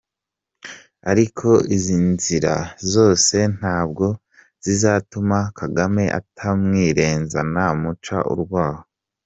[1.11, 2.55] Ariko izi nzira
[2.93, 4.05] zose ntabwo
[4.65, 8.81] zizatuma Kagame atamwirenza namuca urwaho.